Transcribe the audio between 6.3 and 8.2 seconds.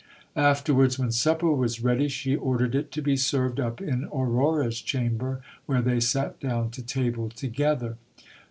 down to table together.